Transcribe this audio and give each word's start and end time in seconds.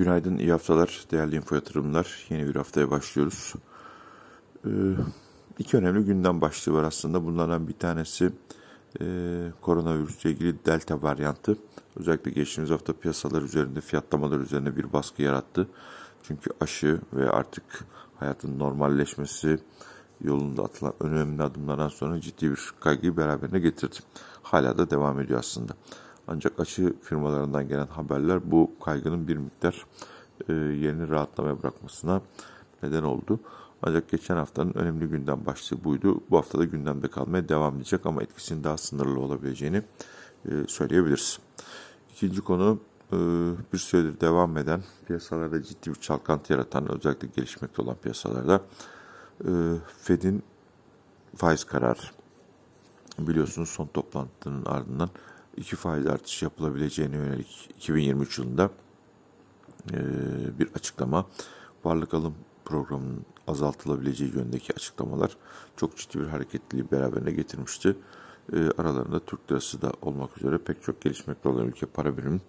Günaydın, 0.00 0.38
iyi 0.38 0.50
haftalar 0.50 1.04
değerli 1.10 1.36
info 1.36 1.54
yatırımlar. 1.54 2.26
Yeni 2.30 2.48
bir 2.48 2.54
haftaya 2.54 2.90
başlıyoruz. 2.90 3.54
Ee, 4.64 4.70
iki 5.58 5.76
önemli 5.76 6.04
gündem 6.04 6.40
başlığı 6.40 6.72
var 6.72 6.84
aslında. 6.84 7.24
Bunlardan 7.24 7.68
bir 7.68 7.72
tanesi 7.72 8.32
e, 9.00 9.04
koronavirüsle 9.60 10.30
ilgili 10.30 10.64
delta 10.64 11.02
varyantı. 11.02 11.56
Özellikle 11.96 12.30
geçtiğimiz 12.30 12.70
hafta 12.70 12.92
piyasalar 12.92 13.42
üzerinde, 13.42 13.80
fiyatlamalar 13.80 14.38
üzerine 14.38 14.76
bir 14.76 14.92
baskı 14.92 15.22
yarattı. 15.22 15.68
Çünkü 16.22 16.50
aşı 16.60 17.00
ve 17.12 17.30
artık 17.30 17.64
hayatın 18.18 18.58
normalleşmesi 18.58 19.58
yolunda 20.20 20.62
atılan 20.62 20.94
önemli 21.00 21.42
adımlardan 21.42 21.88
sonra 21.88 22.20
ciddi 22.20 22.50
bir 22.50 22.60
kaygıyı 22.80 23.16
beraberine 23.16 23.58
getirdi. 23.58 23.96
Hala 24.42 24.78
da 24.78 24.90
devam 24.90 25.20
ediyor 25.20 25.38
aslında. 25.38 25.72
Ancak 26.28 26.60
aşı 26.60 26.94
firmalarından 27.02 27.68
gelen 27.68 27.86
haberler 27.86 28.50
bu 28.50 28.70
kaygının 28.84 29.28
bir 29.28 29.36
miktar 29.36 29.86
e, 30.48 30.52
yerini 30.52 31.08
rahatlamaya 31.08 31.62
bırakmasına 31.62 32.22
neden 32.82 33.02
oldu. 33.02 33.40
Ancak 33.82 34.10
geçen 34.10 34.36
haftanın 34.36 34.74
önemli 34.74 35.06
gündem 35.06 35.46
başlığı 35.46 35.84
buydu. 35.84 36.20
Bu 36.30 36.38
haftada 36.38 36.64
gündemde 36.64 37.08
kalmaya 37.08 37.48
devam 37.48 37.76
edecek 37.76 38.06
ama 38.06 38.22
etkisinin 38.22 38.64
daha 38.64 38.76
sınırlı 38.76 39.20
olabileceğini 39.20 39.82
e, 40.44 40.50
söyleyebiliriz. 40.68 41.38
İkinci 42.12 42.40
konu 42.40 42.78
e, 43.12 43.16
bir 43.72 43.78
süredir 43.78 44.20
devam 44.20 44.56
eden 44.56 44.82
piyasalarda 45.06 45.62
ciddi 45.62 45.90
bir 45.90 46.00
çalkantı 46.00 46.52
yaratan 46.52 46.92
özellikle 46.92 47.28
gelişmekte 47.36 47.82
olan 47.82 47.96
piyasalarda 47.96 48.60
e, 49.44 49.50
Fed'in 50.02 50.42
faiz 51.36 51.64
kararı. 51.64 52.00
Biliyorsunuz 53.18 53.68
son 53.68 53.86
toplantının 53.86 54.64
ardından 54.64 55.10
iki 55.60 55.76
faiz 55.76 56.06
artışı 56.06 56.44
yapılabileceğine 56.44 57.16
yönelik 57.16 57.68
2023 57.76 58.38
yılında 58.38 58.70
e, 59.92 59.98
bir 60.58 60.68
açıklama. 60.74 61.26
Varlık 61.84 62.14
alım 62.14 62.34
programının 62.64 63.26
azaltılabileceği 63.46 64.34
yönündeki 64.34 64.74
açıklamalar 64.74 65.36
çok 65.76 65.96
ciddi 65.96 66.20
bir 66.20 66.26
hareketliliği 66.26 66.90
beraberine 66.92 67.30
getirmişti. 67.30 67.96
E, 68.52 68.70
aralarında 68.78 69.20
Türk 69.20 69.50
lirası 69.50 69.82
da 69.82 69.92
olmak 70.02 70.38
üzere 70.38 70.58
pek 70.58 70.82
çok 70.82 71.00
gelişmekte 71.00 71.48
olan 71.48 71.66
ülke 71.66 71.86
para 71.86 72.16
biriminin 72.16 72.42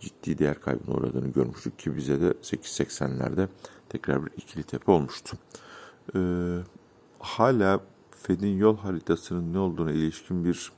ciddi 0.00 0.38
değer 0.38 0.60
kaybına 0.60 0.96
uğradığını 0.96 1.28
görmüştük 1.28 1.78
ki 1.78 1.96
bize 1.96 2.20
de 2.20 2.30
8.80'lerde 2.30 3.48
tekrar 3.88 4.26
bir 4.26 4.32
ikili 4.36 4.62
tepe 4.62 4.92
olmuştu. 4.92 5.36
E, 6.14 6.20
hala 7.18 7.80
Fed'in 8.10 8.56
yol 8.56 8.76
haritasının 8.76 9.52
ne 9.52 9.58
olduğuna 9.58 9.92
ilişkin 9.92 10.44
bir 10.44 10.72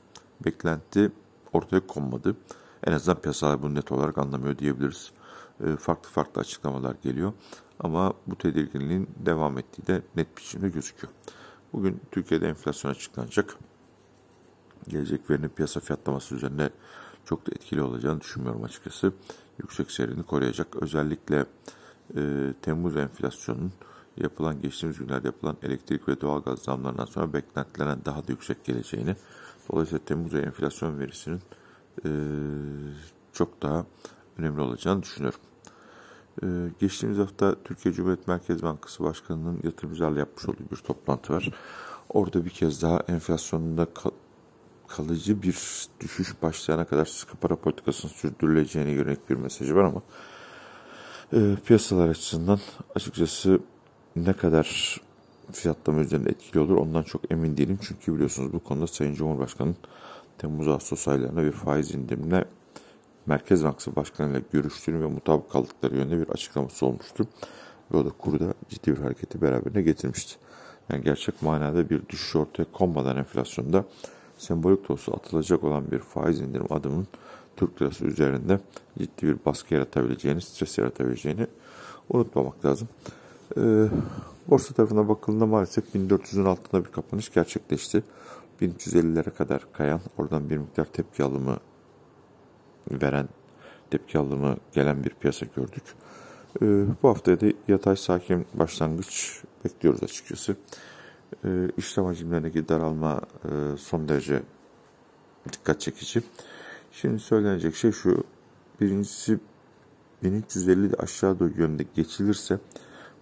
beklenti 0.45 1.11
ortaya 1.53 1.87
konmadı. 1.87 2.35
En 2.83 2.91
azından 2.91 3.21
piyasalar 3.21 3.61
bunu 3.61 3.75
net 3.75 3.91
olarak 3.91 4.17
anlamıyor 4.17 4.57
diyebiliriz. 4.57 5.11
E, 5.65 5.75
farklı 5.75 6.09
farklı 6.09 6.41
açıklamalar 6.41 6.95
geliyor. 7.03 7.33
Ama 7.79 8.13
bu 8.27 8.35
tedirginliğin 8.35 9.09
devam 9.25 9.57
ettiği 9.57 9.87
de 9.87 10.01
net 10.15 10.37
biçimde 10.37 10.69
gözüküyor. 10.69 11.13
Bugün 11.73 12.01
Türkiye'de 12.11 12.47
enflasyon 12.47 12.91
açıklanacak. 12.91 13.55
Gelecek 14.87 15.29
verinin 15.29 15.49
piyasa 15.49 15.79
fiyatlaması 15.79 16.35
üzerinde 16.35 16.69
çok 17.25 17.47
da 17.47 17.51
etkili 17.51 17.81
olacağını 17.81 18.21
düşünmüyorum 18.21 18.63
açıkçası. 18.63 19.13
Yüksek 19.59 19.91
seyrini 19.91 20.23
koruyacak. 20.23 20.75
Özellikle 20.75 21.45
e, 22.17 22.53
Temmuz 22.61 22.97
enflasyonunun 22.97 23.71
yapılan 24.17 24.61
geçtiğimiz 24.61 24.97
günlerde 24.97 25.27
yapılan 25.27 25.57
elektrik 25.63 26.07
ve 26.07 26.21
doğalgaz 26.21 26.59
zamlarından 26.59 27.05
sonra 27.05 27.33
beklentilenen 27.33 28.05
daha 28.05 28.27
da 28.27 28.31
yüksek 28.31 28.65
geleceğini 28.65 29.15
Dolayısıyla 29.71 30.05
Temmuz 30.05 30.33
ayı 30.33 30.43
enflasyon 30.43 30.99
verisinin 30.99 31.39
e, 32.05 32.09
çok 33.33 33.61
daha 33.61 33.85
önemli 34.37 34.61
olacağını 34.61 35.03
düşünüyorum. 35.03 35.39
E, 36.43 36.47
geçtiğimiz 36.79 37.19
hafta 37.19 37.55
Türkiye 37.63 37.93
Cumhuriyet 37.93 38.27
Merkez 38.27 38.63
Bankası 38.63 39.03
Başkanı'nın 39.03 39.59
yatırımcılarla 39.63 40.19
yapmış 40.19 40.49
olduğu 40.49 40.71
bir 40.71 40.77
toplantı 40.77 41.33
var. 41.33 41.51
Orada 42.09 42.45
bir 42.45 42.49
kez 42.49 42.81
daha 42.81 42.99
enflasyonunda 42.99 43.93
kal 43.93 44.11
kalıcı 44.87 45.41
bir 45.41 45.87
düşüş 45.99 46.41
başlayana 46.41 46.85
kadar 46.85 47.05
sıkı 47.05 47.37
para 47.37 47.55
politikasının 47.55 48.11
sürdürüleceğine 48.11 48.91
yönelik 48.91 49.29
bir 49.29 49.35
mesajı 49.35 49.75
var 49.75 49.83
ama 49.83 50.01
e, 51.33 51.55
piyasalar 51.65 52.07
açısından 52.07 52.59
açıkçası 52.95 53.59
ne 54.15 54.33
kadar 54.33 54.97
fiyatlama 55.51 56.01
üzerinde 56.01 56.29
etkili 56.29 56.59
olur 56.59 56.77
ondan 56.77 57.03
çok 57.03 57.31
emin 57.31 57.57
değilim. 57.57 57.79
Çünkü 57.81 58.15
biliyorsunuz 58.15 58.53
bu 58.53 58.59
konuda 58.59 58.87
Sayın 58.87 59.13
Cumhurbaşkanı 59.13 59.73
Temmuz-Ağustos 60.37 61.07
aylarında 61.07 61.43
bir 61.43 61.51
faiz 61.51 61.95
indirimine 61.95 62.45
Merkez 63.25 63.63
Bankası 63.63 63.95
Başkanı 63.95 64.31
ile 64.31 64.41
görüştüğünü 64.51 65.01
ve 65.01 65.05
mutabık 65.05 65.51
kaldıkları 65.51 65.95
yönde 65.95 66.21
bir 66.21 66.29
açıklaması 66.29 66.85
olmuştu. 66.85 67.27
Ve 67.93 67.97
o 67.97 68.05
da 68.05 68.09
kurda 68.09 68.53
ciddi 68.69 68.91
bir 68.91 69.01
hareketi 69.01 69.41
beraberine 69.41 69.81
getirmişti. 69.81 70.35
Yani 70.89 71.03
gerçek 71.03 71.41
manada 71.41 71.89
bir 71.89 72.09
düşüş 72.09 72.35
ortaya 72.35 72.65
konmadan 72.71 73.17
enflasyonda 73.17 73.85
sembolik 74.37 74.89
de 74.89 74.93
atılacak 75.13 75.63
olan 75.63 75.91
bir 75.91 75.99
faiz 75.99 76.39
indirim 76.39 76.67
adımının 76.69 77.07
Türk 77.57 77.81
lirası 77.81 78.05
üzerinde 78.05 78.59
ciddi 78.99 79.27
bir 79.27 79.37
baskı 79.45 79.73
yaratabileceğini, 79.73 80.41
stres 80.41 80.77
yaratabileceğini 80.77 81.47
unutmamak 82.09 82.65
lazım. 82.65 82.87
Ee, 83.57 83.87
borsa 84.47 84.73
tarafına 84.73 85.09
bakıldığında 85.09 85.45
maalesef 85.45 85.95
1400'ün 85.95 86.45
altında 86.45 86.85
bir 86.85 86.91
kapanış 86.91 87.33
gerçekleşti. 87.33 88.03
1350'lere 88.61 89.31
kadar 89.31 89.73
kayan, 89.73 90.01
oradan 90.17 90.49
bir 90.49 90.57
miktar 90.57 90.85
tepki 90.85 91.23
alımı 91.23 91.57
veren, 92.91 93.29
tepki 93.91 94.17
alımı 94.17 94.57
gelen 94.73 95.03
bir 95.03 95.09
piyasa 95.09 95.45
gördük. 95.55 95.83
Ee, 96.61 96.85
bu 97.03 97.09
haftaya 97.09 97.41
da 97.41 97.45
yatay 97.67 97.95
sakin 97.95 98.45
başlangıç 98.53 99.41
bekliyoruz 99.65 100.03
açıkçası. 100.03 100.55
Ee, 101.45 101.67
işlem 101.77 102.05
hacimlerindeki 102.05 102.67
daralma 102.67 103.21
e, 103.45 103.77
son 103.77 104.07
derece 104.07 104.41
dikkat 105.53 105.81
çekici. 105.81 106.21
Şimdi 106.91 107.19
söylenecek 107.19 107.75
şey 107.75 107.91
şu. 107.91 108.23
Birincisi 108.81 109.39
1350 110.23 110.95
aşağı 110.95 111.39
doğru 111.39 111.53
yönde 111.57 111.85
geçilirse 111.95 112.59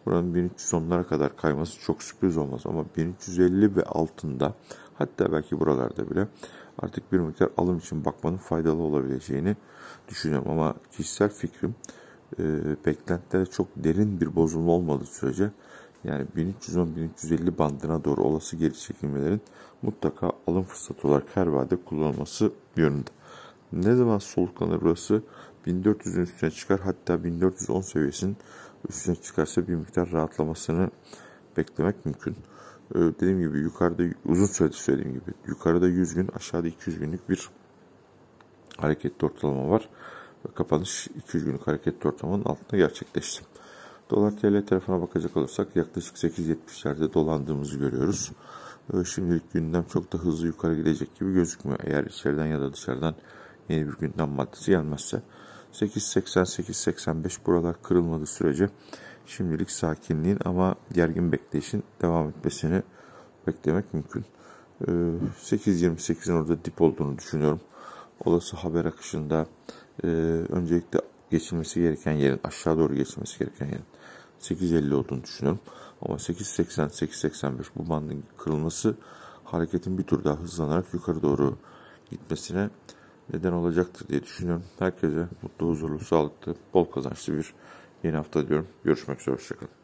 Buranın 0.10 0.34
1310'lara 0.34 1.08
kadar 1.08 1.38
kayması 1.38 1.80
çok 1.80 2.04
sürpriz 2.04 2.38
olmaz 2.38 2.62
ama 2.66 2.86
1350 2.98 3.76
ve 3.76 3.84
altında 3.84 4.56
hatta 4.94 5.32
belki 5.32 5.60
buralarda 5.60 6.10
bile 6.10 6.28
artık 6.80 7.12
bir 7.12 7.20
miktar 7.20 7.50
alım 7.58 7.78
için 7.78 8.06
bakmanın 8.06 8.38
faydalı 8.38 8.82
olabileceğini 8.82 9.56
düşünüyorum. 10.08 10.52
Ama 10.52 10.76
kişisel 10.92 11.30
fikrim 11.30 11.76
e, 12.40 12.44
beklentilere 12.86 13.46
çok 13.46 13.68
derin 13.76 14.22
bir 14.22 14.36
bozulma 14.36 14.72
olmadığı 14.72 15.06
sürece 15.06 15.52
yani 16.04 16.26
1310-1350 16.38 17.58
bandına 17.58 18.04
doğru 18.04 18.24
olası 18.24 18.56
geri 18.56 18.80
çekilmelerin 18.80 19.42
mutlaka 19.82 20.32
alım 20.48 20.64
fırsatı 20.64 21.08
olarak 21.08 21.26
her 21.36 21.48
vade 21.48 21.76
kullanılması 21.76 22.52
yönünde. 22.76 23.10
Ne 23.74 23.96
zaman 23.96 24.18
soluklanır 24.18 24.82
burası? 24.82 25.22
1400'ün 25.68 26.22
üstüne 26.22 26.52
çıkar 26.52 26.80
hatta 26.80 27.24
1410 27.24 27.82
seviyesinin 27.82 28.38
üstüne 28.90 29.16
çıkarsa 29.16 29.68
bir 29.68 29.76
miktar 29.76 30.12
rahatlamasını 30.12 30.90
beklemek 31.58 32.06
mümkün. 32.06 32.36
Ee, 32.96 33.00
dediğim 33.00 33.40
gibi 33.40 33.60
yukarıda 33.60 34.04
uzun 34.26 34.46
süredir 34.46 34.76
söylediğim 34.76 35.14
gibi 35.14 35.34
yukarıda 35.48 35.88
100 35.88 36.14
gün 36.14 36.28
aşağıda 36.36 36.68
200 36.68 37.00
günlük 37.00 37.30
bir 37.30 37.50
hareketli 38.78 39.26
ortalama 39.26 39.70
var. 39.70 39.90
Ve 40.46 40.54
kapanış 40.54 41.08
200 41.08 41.46
günlük 41.46 41.68
hareketli 41.68 42.10
ortalamanın 42.10 42.44
altında 42.44 42.78
gerçekleşti. 42.78 43.46
Dolar 44.10 44.32
TL 44.32 44.66
tarafına 44.66 45.02
bakacak 45.02 45.38
olursak 45.38 45.76
yaklaşık 45.76 46.16
8.70'lerde 46.16 47.14
dolandığımızı 47.14 47.78
görüyoruz. 47.78 48.32
Ee, 48.94 49.04
şimdilik 49.04 49.54
gündem 49.54 49.84
çok 49.84 50.14
da 50.14 50.18
hızlı 50.18 50.48
yukarı 50.48 50.76
gidecek 50.76 51.20
gibi 51.20 51.34
gözükmüyor. 51.34 51.80
Eğer 51.84 52.04
içeriden 52.04 52.46
ya 52.46 52.62
da 52.62 52.74
dışarıdan 52.74 53.16
yeni 53.70 53.88
bir 53.88 53.94
gündem 53.94 54.30
maddesi 54.30 54.72
gelmezse. 54.72 55.22
8.80-8.85 55.74 57.46
buralar 57.46 57.82
kırılmadığı 57.84 58.26
sürece 58.26 58.70
şimdilik 59.26 59.72
sakinliğin 59.72 60.40
ama 60.46 60.76
gergin 60.94 61.32
bekleyişin 61.32 61.84
devam 62.02 62.30
etmesini 62.30 62.84
beklemek 63.48 63.94
mümkün. 63.94 64.26
8.28'in 64.82 66.34
ee, 66.34 66.38
orada 66.38 66.66
dip 66.66 66.82
olduğunu 66.82 67.18
düşünüyorum. 67.18 67.62
Olası 68.26 68.58
haber 68.58 68.86
akışında 68.86 69.46
e, 70.04 70.08
öncelikle 70.50 71.00
geçilmesi 71.30 71.82
gereken 71.82 72.12
yerin 72.12 72.40
aşağı 72.44 72.78
doğru 72.78 72.96
geçilmesi 72.96 73.40
gereken 73.40 73.66
yerin 73.66 73.86
8.50 74.42 74.94
olduğunu 74.94 75.24
düşünüyorum. 75.24 75.60
Ama 76.02 76.16
8.80-8.85 76.16 77.52
bu 77.76 77.90
bandın 77.90 78.24
kırılması 78.38 78.96
hareketin 79.44 79.98
bir 79.98 80.04
tur 80.04 80.24
daha 80.24 80.36
hızlanarak 80.36 80.94
yukarı 80.94 81.22
doğru 81.22 81.58
gitmesine 82.10 82.70
neden 83.34 83.52
olacaktır 83.52 84.08
diye 84.08 84.24
düşünüyorum. 84.24 84.64
Herkese 84.80 85.28
mutlu, 85.42 85.68
huzurlu, 85.68 86.00
sağlıklı, 86.00 86.56
bol 86.74 86.86
kazançlı 86.86 87.38
bir 87.38 87.54
yeni 88.04 88.16
hafta 88.16 88.48
diyorum. 88.48 88.68
Görüşmek 88.84 89.22
üzere, 89.22 89.36
hoşçakalın. 89.36 89.79